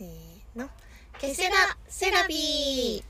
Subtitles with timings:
[0.00, 0.66] せーの。
[1.18, 1.50] ケセラ
[1.86, 3.04] セラビー。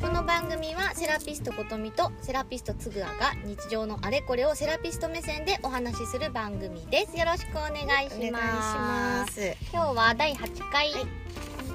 [0.00, 7.18] この番組はセラピストことみとセラピストつぐあが日常のあれこれをセラピスト目線でお話しする番組です。
[7.18, 9.34] よろしくお願いしまます。
[9.34, 11.06] す今日は第8回、はい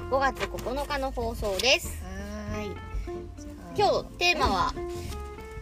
[0.10, 2.04] 5月9日の放送です。
[2.52, 2.76] はーい。
[3.78, 4.74] 今日テーマは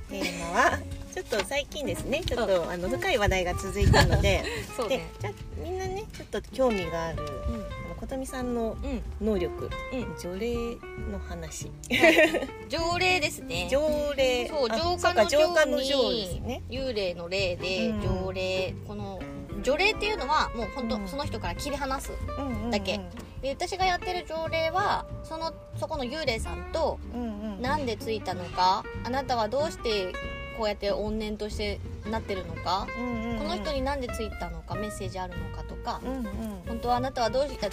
[0.10, 4.44] テーマはちょっと最近ですね、ちょっとあの深い話題が続いたので、で
[4.76, 7.20] そうね、じゃあみんなねちょっと興味がある、
[7.86, 9.02] あのことみさんのうん。
[9.22, 10.16] 能力、うん。
[10.20, 10.56] 除霊
[11.12, 11.72] の話、
[12.68, 13.68] 条例ですね。
[13.72, 16.64] 条霊、そうあ浄化の浄化の浄にすね。
[16.70, 18.02] 幽霊の霊でうん。
[18.02, 19.22] 条例この
[19.62, 21.08] 除霊っていうのはもう本当うん。
[21.08, 22.72] その人から切り離すうんうんうん。
[22.72, 23.00] だけ。
[23.42, 27.24] で私がやってる条例はそのそこの幽霊さんとうんう
[27.60, 27.62] ん。
[27.62, 30.12] なんでついたのかあなたはどうして
[30.58, 31.80] こうやって怨念として
[32.10, 32.88] なってるのか？
[32.98, 33.38] うんうんうん。
[33.40, 34.76] この人になんでついたのか？
[34.76, 36.02] メッセージあるのかとか？
[36.04, 36.26] うんうん。
[36.68, 37.70] 本当はあなたはどうやって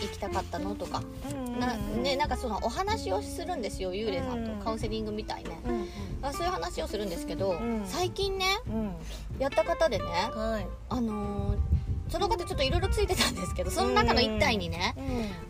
[0.00, 1.02] 生きたかったのとか？
[1.30, 4.58] うんうんな,、ね、なんかそのお話をするんですよ幽霊さんとうん。
[4.60, 5.60] カウンセリングみたいね。
[5.66, 5.88] うんうん。
[6.22, 7.82] あそういう話をするんですけど、ん。
[7.84, 8.92] 最近ねうん。
[9.38, 10.66] やった方でねはい。
[10.88, 11.58] あのー
[12.08, 14.94] その方ちょっといろいろついてたんですけどその中の一体にね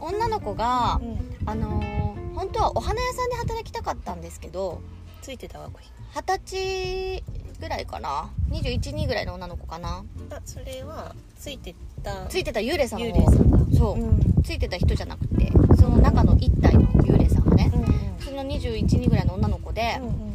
[0.00, 0.08] うん。
[0.08, 1.18] 女の子がうん。
[1.46, 4.80] あのー本当はお花屋さんで働きたかったんですけど
[5.22, 5.84] ついてたわこれ。
[6.14, 7.24] 二十歳
[7.60, 10.04] ぐらいかな？212ぐらいの女の子かな？
[10.30, 12.26] あそれはついてた。
[12.26, 13.58] ついてた幽霊さんを幽霊さんが。
[13.76, 14.42] そう、うん。
[14.42, 17.70] ついてた人じゃなくてその中の一体の幽霊さんがね。
[17.74, 17.88] うんうん。
[18.20, 20.32] その212ぐらいの女の子で、うんうん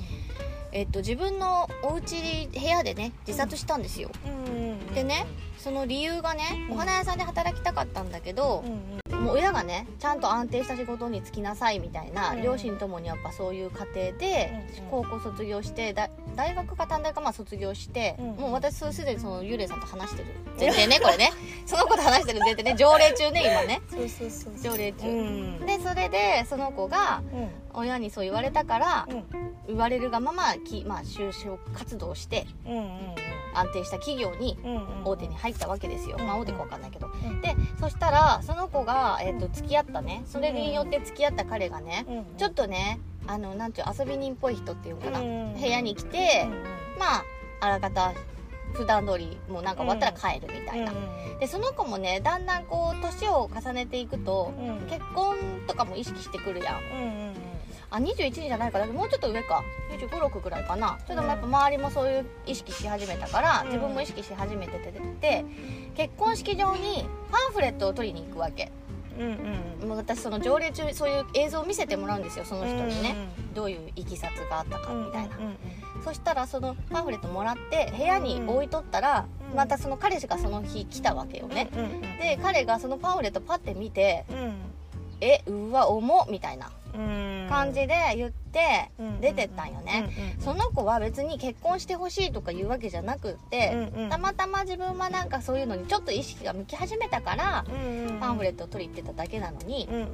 [0.73, 4.09] えっと、自分のお家部屋でね自殺したんですよ。
[4.25, 4.93] うん。
[4.95, 5.25] でね
[5.59, 6.75] その理由がねうん。
[6.75, 8.63] お花屋さんで働きたかったんだけど
[9.11, 12.41] もう親がねちゃんと安定した仕事に就きなさいみたいな、うん。
[12.41, 20.29] 両親ともにやっぱそういう家庭で、うん高校卒業してだ大学か短大かまあ卒業して、うんもう私すでにその幽霊さんと話してる。
[20.59, 21.31] 前提ねこれね。
[21.67, 23.81] その子と話してる前提ね条例中ね今ね。
[24.63, 25.65] 条例中、うん。
[25.65, 27.49] でそれでその子がうん。
[27.75, 32.85] 親にそう言われたから、うん言われるがままき、まあ、就職活動してうんうん
[33.55, 35.03] 安定した企業にうんうん。
[35.05, 36.41] 大手に入ったわけですよ、まあうん。
[36.41, 37.41] 大手か分かんないけど、ん。
[37.41, 40.23] でそしたらその子が、えー、と付き合ったね。
[40.25, 46.47] それによって付き合った彼がね、うんちょっとねあのなんていう遊び人っぽい人っていうのかな、うん部屋に来て、
[46.99, 47.23] まあ
[47.61, 48.13] あらかた
[48.73, 50.91] 普段通りもうなんか終わったら帰るみたいな、
[51.39, 54.67] でその子もねだんだんこう年を重ねていくと、うん。
[54.67, 55.37] うん結婚
[55.67, 57.22] とかも意識してくるやんうんうん
[57.93, 58.79] あ21じゃないか。
[58.79, 59.63] だけどもうちょっと上か。
[59.91, 60.97] 2 5 6ぐらいかな。
[61.07, 63.67] ちょっとやっぱ周りもそういう意識し始めたから、うん。
[63.67, 65.45] 自分も意識し始めててで
[65.95, 68.71] 結婚式場にパンフレットを取りに行くわけ。
[69.19, 69.27] うん
[69.81, 73.15] うんもう私その条例中そういう映像を見せてもらうんですよその人にね、
[73.51, 75.57] うどういういきさつがあったかんみたいな、うんうん
[76.03, 84.53] そしたらそのパンフレットもらって部屋に置いとったら、うんまたその彼氏がその日来たわけよね、うんうんで彼がそのパンフレットパッて見てうん
[85.21, 86.67] 「えうわ重っ」みたいな。
[86.67, 86.82] うん
[87.49, 89.21] 感じで言ってうん。
[89.21, 100.07] 出てったんよね、その子は別に結婚してほしいとかいうわけじゃなくって、うんうんたまたま自分はなんかそういうのにちょっと意識が向き始めたから、うんうんパンフレットを取りに行ってただけなのに、うんうん。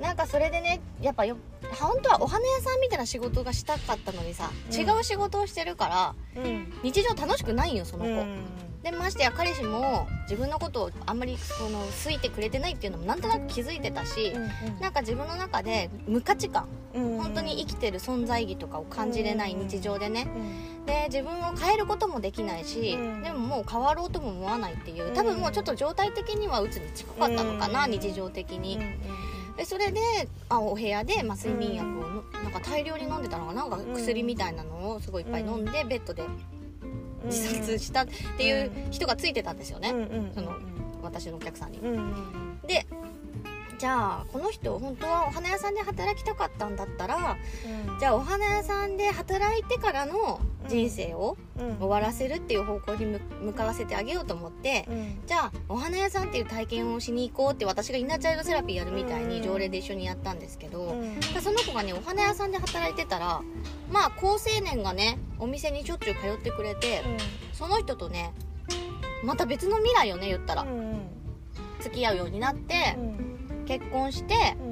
[0.00, 1.36] なんかそれでねやっぱよ
[1.72, 4.74] 本当はお花屋さんみたいな仕事がしたかったのにさ、うん。
[4.74, 5.88] 違う仕事をしてるか
[6.36, 6.72] らうん。
[6.82, 8.36] 日常楽しくないよその子、うん
[8.82, 14.32] でましてや彼氏も自分のことをあんまりその好いてくれてないっていうのもなんとなく気づいてたし、
[14.80, 20.26] なんか自分の中で無価値観うん本当に生きてる存在意義とかを感じれない日常でね。
[20.86, 23.22] で自分を変えることもできないし、うん。
[23.22, 29.00] でももう変わろうとも思わないっていう多分もうちょっと状態的には鬱に近かったのかな、うん日常的に、うん
[29.56, 30.00] でそれで
[30.48, 36.22] あお部屋で、まあ、睡眠薬をのなんか大量に飲んでたのかななんか薬みたいなのをすごいいっぱい飲んで、ベッドで
[37.24, 39.94] 自殺したっていう人がついてたんですよね、
[40.34, 40.52] その
[41.02, 41.80] 私のお客さんに。
[42.66, 42.86] で
[43.78, 47.38] じゃあこの人本当はお花屋さんで働きたかったんだったら
[47.98, 50.38] じゃあお花屋さんで働いてからの
[50.70, 51.76] 人生をうん。
[51.78, 55.20] 終わらせるっていう方向に向向かわせてあげようと思ってうん。
[55.26, 59.42] じゃあお花屋さんっていう体験をしに行こうって私がインナーチャイルドセラピーやるみたいにうん。
[59.42, 61.20] 条例で一緒にやったんですけど、うん。
[61.42, 63.42] その子がねお花屋さんで働いてたら
[63.90, 67.02] まあ高青年がねお店にしょっちゅう通ってくれて
[67.52, 68.32] その人とね
[69.24, 71.02] また別の未来をね言ったらうん。
[71.80, 73.64] 付き合うようになってうん。
[73.66, 74.69] 結婚してうん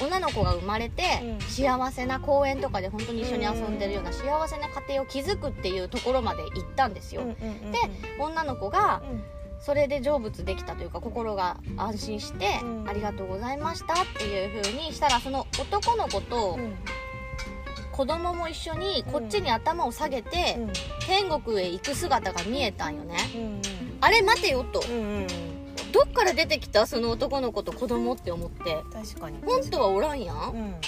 [0.00, 1.40] 女の子が生まれてうん。
[1.40, 7.22] 幸せな公園とかで本当に一緒に遊んでるような幸せな家庭を築くっていうところまで行ったんですよ。
[7.24, 7.78] で
[8.18, 9.22] 女の子がうん。
[9.60, 12.88] それで成仏できたというか心が安心して、うん。
[12.88, 16.74] ありがとうございましたっていう風にしたらその男の子とうん。
[17.92, 20.72] 子供も一緒にこっちに頭を下げて、うん。
[21.06, 23.16] 天国へ行く姿が見えたんよね。
[23.34, 23.60] うん
[24.02, 24.82] あれ待てよと
[25.92, 28.82] どっから出てきたその男の子と子供って思って。
[28.92, 29.38] 確かに。
[29.44, 30.60] 本当はおらんやうん。
[30.70, 30.80] ん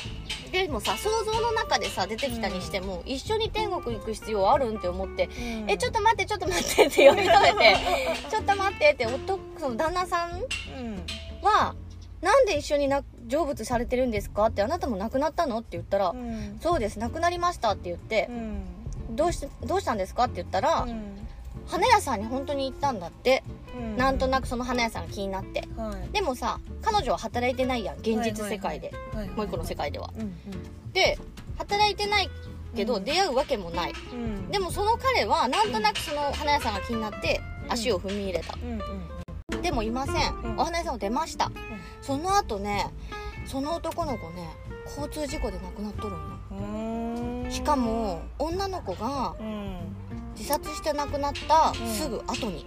[0.52, 5.30] でもさ想像の中でさ出てきたにしても、一緒に天国行く必要あるんって思って
[5.66, 7.76] 「えちょっと待ってちょっと待って」って呼び止めて
[8.30, 10.42] 「ちょっと待って」って男その旦那さんうん。
[11.42, 11.74] は
[12.20, 16.58] 「なんで一緒にな成仏されてるんですか?」って「あなたも亡くなったの?」って言ったら「うん。
[16.62, 18.62] そうです亡くなりました」って言ってうん
[19.16, 20.86] 「どうしどうしたんですか?」って言ったら、
[21.66, 23.42] 花屋さんに本当に行ったんだって、
[23.76, 23.96] うん。
[23.96, 25.68] なんとなくその花屋さんが気になって。
[25.76, 26.12] はい。
[26.12, 28.92] でもさ彼女は働いてないやん現実世界で、
[29.36, 30.10] もう一個の世界では。
[30.18, 30.34] うん
[30.92, 31.18] で
[31.58, 32.30] 働いてない
[32.74, 33.04] けど、うん。
[33.04, 33.92] 出会うわけもない。
[34.12, 34.18] うん。
[34.18, 37.72] うんでもその彼はなんとなくその花屋さんが気になってうん。
[37.72, 38.82] 足を踏み入れた、うんうん
[39.62, 40.58] でもいません、うん。
[40.58, 41.52] お花屋さんを出ました、
[42.00, 42.86] その後ね
[43.46, 44.48] その男の子ね
[44.84, 47.44] 交通事故で亡くなっとるんよ。
[47.44, 47.50] うん。
[47.50, 49.76] しかも女の子がうん
[50.36, 51.74] 自殺して亡くなったん。
[51.74, 52.66] すぐ後に、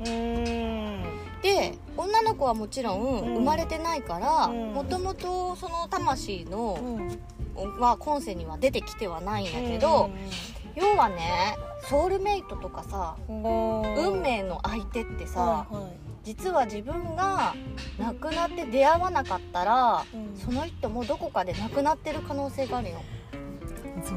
[0.00, 1.02] うん。
[1.42, 3.34] で女の子はもちろんうん。
[3.36, 4.72] 生まれてないからうん。
[4.72, 7.78] もともとその魂のうん。
[7.78, 10.10] は今世には出てきてはないんだけど、
[10.74, 15.84] 要はねソウルメイトとかさ運運命の相手ってさ、はいはい。
[16.24, 17.54] 実は自分が
[17.98, 20.34] 亡くなって出会わなかったらうん。
[20.36, 23.02] その人もどこかで亡くなってる可能性があるよ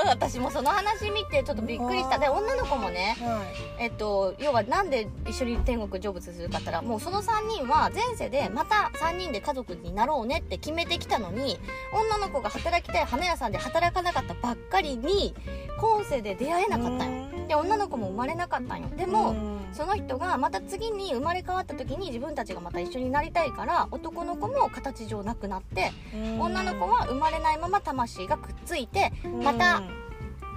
[0.06, 2.18] 私もその話見てちょっとびっくりした。
[2.18, 3.42] で女の子もねは
[3.78, 11.58] えっと要はなんで一緒に天国成仏するかって言ったらもうその3人は前世でまた3人で家族になろうねって決めてきたのに
[11.92, 15.34] 女の子が働きたい花屋さんで働かなかったばっかりに
[15.78, 17.29] 今世で出会えなかったん。
[17.29, 18.88] よで女の子も生まれなかったんよ。
[18.96, 19.34] でも、
[19.72, 25.90] その人がまた次に生まれ変わった時に自分たちがまた一緒になりたいから男の子も形上なくなって
[26.38, 29.12] 女の子は生まれないまま魂がくっついて
[29.42, 29.82] また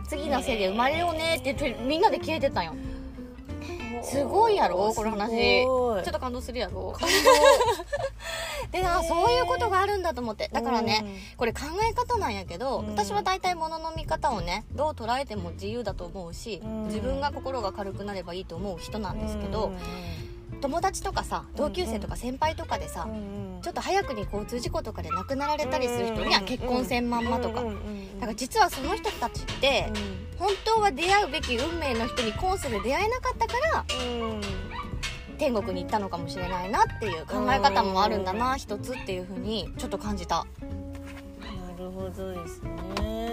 [0.08, 2.76] 次の世で生まれようねって言ってみんなで消えてたんよ
[4.04, 5.64] すごいやろこの話。
[5.64, 6.96] ちょっと感動するやろ。
[8.72, 10.50] でなそういうことがあるんだと思って。
[10.52, 11.06] だからね
[11.38, 12.90] これ考え方なんやけど、うん。
[12.90, 16.88] 私は大体物の見方をねどう捉えても自由だと思うし、うん。
[16.88, 19.72] 自分が心が軽くなればいいと思う人なんですけど、
[20.64, 23.06] 友達とかさ同級生とか先輩とかでさ、
[23.62, 27.70] ちょっと早くに交通事故とかで亡くなられたりする人には結婚千万まとか、だ
[28.22, 29.92] から実はその人たちって、
[30.38, 33.86] 本当は出会うべき運命の人に今世で出会えなかったから
[35.38, 40.46] 天国に行ったのかもしれないなっていう考え方もあるんだな一つっていうふうにちょっと感じた。
[41.42, 42.72] なるほどですね。
[43.28, 43.33] うん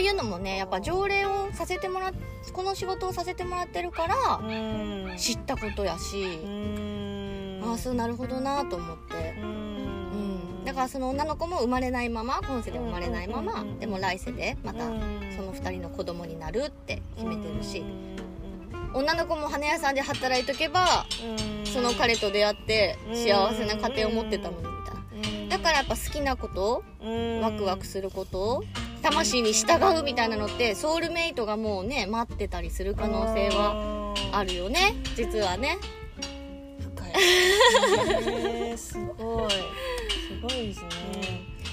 [0.00, 2.12] こういうのもねやっぱ条例をさせてもらっ
[2.54, 5.14] この仕事をさせてもらってるからうん。
[5.18, 7.60] 知ったことやし、うん。
[7.62, 15.00] ああそうなるほどなと思って、うん、だからその女の子も生まれないまま今世で生まれないまま、でも来世でまたうん。
[15.36, 18.16] その2人の子供になるって決めてるし、うん。
[18.94, 21.04] 女の子も花屋さんで働いとけば
[21.66, 25.56] その彼と出会って幸せな家庭を持ってたのにみたいな。
[25.58, 26.82] だからやっぱ好きなこと
[27.42, 28.64] ワクワクすること
[29.02, 34.94] 魂に従うみたいなのってソウルメイトがもうね待ってたりする可能性はあるよね。
[35.16, 35.78] 実はね。
[36.94, 37.12] 深い。
[37.12, 39.50] へーすごい。
[39.50, 40.88] すごいですね。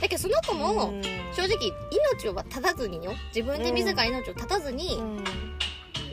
[0.01, 1.01] だけどその子もうん。
[1.33, 1.71] 正直
[2.17, 3.13] 命を絶たずによ。
[3.35, 4.97] 自分で自ら命を絶たずに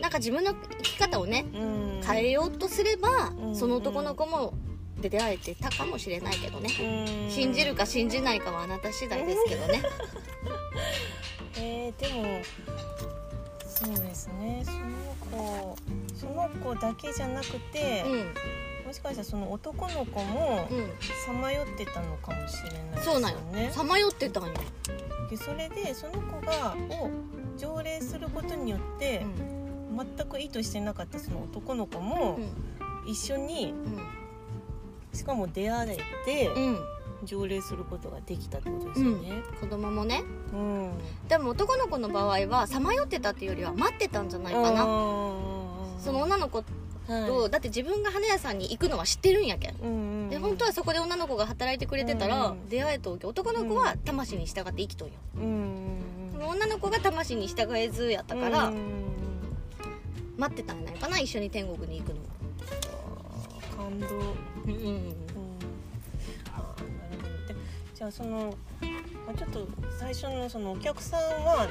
[0.02, 2.00] なんか自分の生き方をねうん。
[2.04, 3.56] 変えようとすればうん。
[3.56, 4.52] その男の子も
[5.00, 6.70] 出会えてたかもしれないけどね。
[6.80, 7.30] うん。
[7.30, 9.82] 信じるか信じないかはあなた次第ですけどね
[11.56, 12.42] えー、でも
[13.66, 14.64] そうですね。
[14.64, 15.76] その子
[16.14, 18.34] その子だけじゃなくて、うん。
[18.86, 20.86] もしかしたらその男の子もうん
[21.26, 23.38] さまよってたのかもしれないですそうなんよ。
[23.38, 24.52] よねさまよってたんよ、
[25.30, 27.10] でそれでその子がを
[27.56, 29.54] 条例することによってう、ん。
[30.16, 32.38] 全く意図してなかったその男の子も
[33.06, 33.72] 一緒に
[35.12, 36.78] しかも出会えてうんうん
[37.24, 39.42] 条例することができたってことですよね。
[39.60, 40.22] 子供もね。
[40.52, 40.92] うん。
[41.28, 44.84] でも男の子の場合はさまよってたっていうよりは待ってたんじゃないかな。
[45.98, 46.62] その女の子
[47.06, 49.76] と、だって自分が花屋さんに行くのは知ってるんやけん。
[49.76, 55.98] うんで本当はそこで女の子が働いてくれてたら、うん出会えとうけ男の子は魂に従って生きとんよ、うん
[56.32, 59.04] その女の子が魂に従えずやったから、うん
[60.36, 62.20] 待ってたんじゃないかな一緒に天国に行くの
[63.76, 64.06] 感動。
[64.66, 65.23] うん
[68.04, 68.54] じゃあその
[69.26, 69.66] まあちょっと
[69.98, 71.66] 最初のそのお客さんは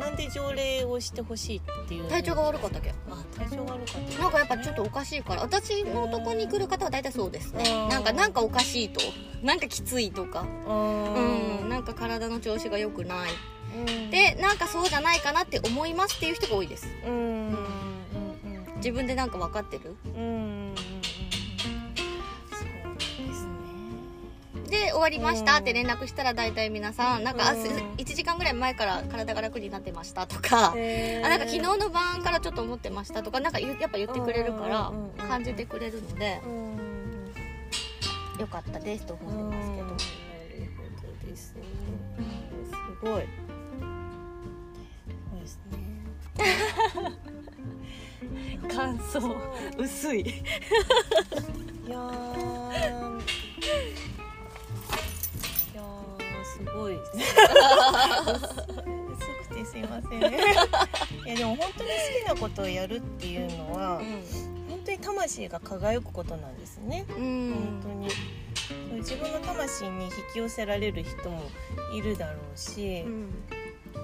[0.00, 2.94] なんで条例をしてほしいっていう体調が悪かったっけ？
[3.10, 4.22] あ体調が悪かった。
[4.22, 7.70] なんかやっぱちょっとおかしいから私のとこに来る方は大体そうですね。
[7.70, 9.02] うんなんかなんかおかしいと。
[9.42, 10.46] なんかきついとか。
[10.66, 11.68] ううん。
[11.68, 13.30] なんか体の調子が良くない。
[13.76, 14.10] うん。
[14.10, 16.86] でなんかそうじゃないかなって思いますっていう人が多いです。
[17.06, 17.12] うん。
[17.12, 17.18] うん。
[17.18, 17.56] うん。
[18.76, 19.94] 自分でなんか分かってる？
[20.16, 20.74] うん
[24.94, 34.92] 終わりましたって連絡したら大体皆さんなんかあうん1時間ぐらい前から体が楽になってましたとかあなんか昨日の晩からちょっと思ってましたとかなんかやっぱ言ってくれるから
[35.28, 36.74] 感じてくれるのでうん。
[38.38, 39.84] よかったですと思うんってますけど。
[39.84, 39.96] なる
[40.76, 40.82] ほ
[41.22, 41.54] どです。
[41.54, 41.62] ね
[42.68, 43.22] すごい。
[45.30, 45.78] そうですね
[48.74, 49.36] 感想
[49.78, 50.20] 薄い。
[50.20, 50.24] い
[51.88, 51.96] や
[56.64, 57.16] ごい薄く
[59.54, 60.20] てすいません。
[60.20, 60.38] ね
[61.26, 64.00] いやでも本当に好きなことをやるっていうのは
[64.68, 67.04] 本当に魂が輝くことなんですね。
[67.08, 67.52] うん。
[67.54, 68.10] 本当に。
[68.10, 68.14] そ
[68.94, 71.42] う自分の魂に引き寄せられる人も
[71.92, 73.30] いるだろうしう、ん。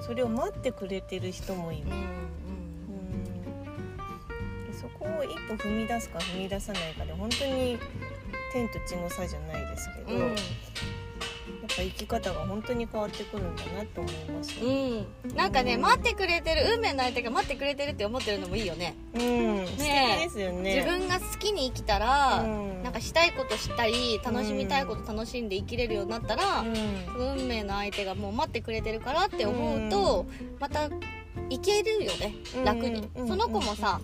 [0.07, 1.87] それを待ってくれてる人もいる。
[4.81, 7.79] そこを一歩踏み出すか踏み出さないかで本当に
[8.52, 10.37] 天と地の差じゃないですけど、うん
[11.71, 14.61] やっぱ生き方が本当に変わってくるんだなと思います。
[14.61, 15.37] うん。
[15.37, 18.97] なんかね待ってくれてる運命の相手が待ってくれてるって思ってるのもいいよね。
[19.15, 20.77] うん、素敵ですよね。
[20.77, 22.83] 自分が好きに生きたら、うん。
[22.83, 27.37] なんかしたいことしたり楽しみたいこと楽しんで生きれるようになったら、うん。
[27.39, 30.27] 運命の相手がもう待ってくれてるからって思うと、
[30.59, 30.89] また
[31.49, 32.35] いけるよね。
[32.65, 33.29] 楽に、うん。
[33.29, 34.00] その子もさ、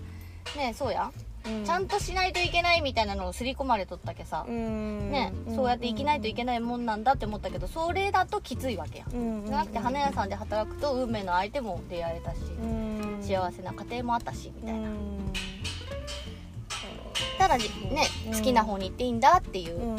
[0.57, 1.26] ねそうや、うん
[1.65, 5.11] ちゃんとしないといけないみたいなのを刷り込まれとったけさ、うん。
[5.11, 13.23] ね、そうやって生きないといけないもんなんだって思ったけどそれだときついわけやじゃなくて花屋さんで働くと運命の相手も出会えたし、うん。
[13.23, 15.33] 幸せな家庭もあったしみたいな、うん。
[17.39, 18.33] ただじねうん。
[18.35, 19.99] 好きな方に行っていいんだっていううん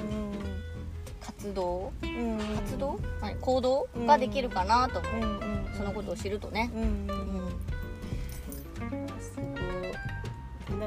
[1.21, 2.37] 活動うん。
[2.55, 2.99] 活動？
[3.21, 3.35] 何？
[3.35, 5.39] 行動ができるかなと思う、
[5.77, 6.71] そのことを知るとね。
[6.73, 7.07] うん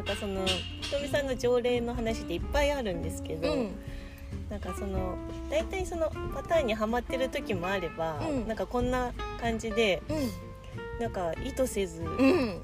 [0.01, 3.71] なんかそのひとみさんの条例の話っていっぱいあるんですけど、うん。
[4.49, 5.19] なんかその
[5.51, 8.49] 大体そのパターンにはまってる時もあれば、うん。
[8.49, 12.63] なんかこんな感じでうなんか意図せずんうん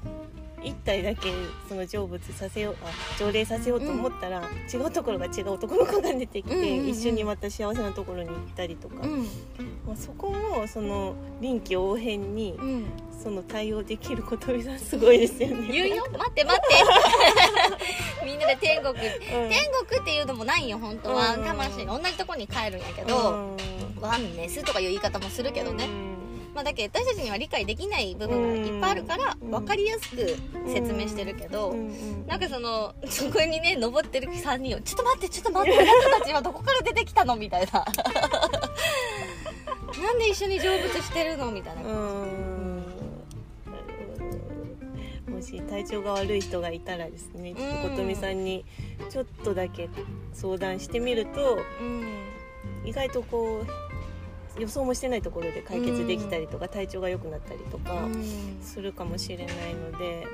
[0.67, 1.31] 一体だけ
[1.67, 2.87] その成仏させようあ
[3.19, 9.23] 条例させようと思ったら、違うところが違う男の子が出てきて、一緒にまた幸せなところに行ったりとか、うん。
[9.85, 12.85] まあ、そこもその臨機応変にうん。
[13.21, 15.67] その対応できることみさんすごいですよね。
[15.71, 16.05] 言うよ。
[16.11, 16.59] 待って待っ
[18.19, 18.23] て。
[18.25, 18.93] みんなで天国。
[18.93, 19.49] うん。
[19.49, 21.33] 天国っていうのもないよ本当は。
[21.35, 21.43] うん。
[21.43, 23.57] 魂の同じとこに帰るんやけうどん。
[23.99, 25.87] ワンネスとかいう言い方もするけどね
[26.57, 29.51] まあだけど私たちには理解できない部分がいっぱいあるからうん。
[29.51, 30.25] 分かりやすく
[30.67, 31.75] 説明してるけど
[32.25, 37.85] なんかそのそこにね登ってる3人を「ちょっと待ってちょっと待ってあなたたちはどこから出てきたの?」みたいな
[40.01, 41.51] なんで一緒に成仏してるの？
[41.51, 41.81] みたいな。
[41.83, 42.83] うん。
[45.29, 48.65] もし体調が悪い人がいたらですねちょっと琴美さんに
[49.11, 49.87] ちょっとだけ
[50.33, 52.23] 相談してみるとうん。
[52.83, 53.67] 意外とこう
[54.59, 58.57] 予想もしてないところで解決できたりとか体調が良くなったりとかうん。
[58.61, 60.25] するかもしれないので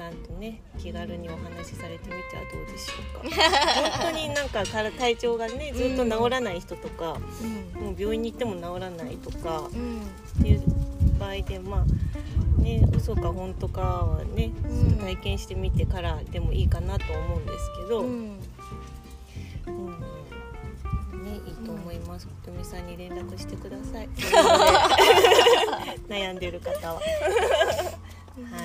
[0.00, 3.36] さんとね気軽にお話しされてみてはどうでしょうか。
[4.00, 7.82] 本当になんか体調がねずっと治らない人とかうん。
[7.82, 10.00] もう病院に行っても治らないとかうん。
[10.00, 10.62] っていう
[11.18, 11.84] 場合でま
[12.58, 14.96] あね嘘か本当かはね、うん。
[14.96, 18.38] 体験してみてからでもいいかなと思うんですけど、ううん
[22.18, 22.28] さ
[22.78, 24.08] んに連絡してください。
[26.08, 26.94] 悩んでる方は。
[26.94, 27.00] は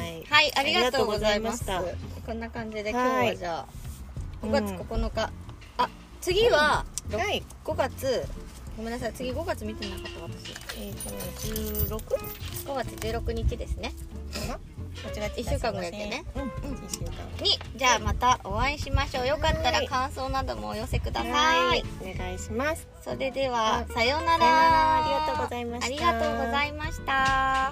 [0.08, 0.24] い。
[0.30, 1.64] はい、ありがとうございます。
[1.70, 3.68] ありがとうございまこんな感じではい今日はじゃあ
[4.42, 5.32] うん5月9日、
[5.78, 5.90] あ
[6.22, 7.44] 次ははい。
[7.64, 8.28] 5月
[8.76, 11.12] ごめんなさい次5月見てなかった私えっ、と
[11.86, 12.04] 十六？
[12.04, 12.16] か
[12.66, 13.94] 5月16日ですね
[15.04, 15.10] な。
[15.10, 16.26] 間違ってた一週間ぐらいでね。
[16.36, 16.88] うん。
[16.88, 17.12] 一週間。
[17.44, 21.84] にじゃあまたお会いしましょうよかったはいら感想などもお寄せください、はい。
[22.02, 22.88] お願いします。
[23.06, 27.72] それではさようならありがとうございましたありがとうございました